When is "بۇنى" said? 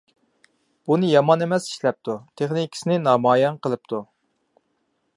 0.91-1.11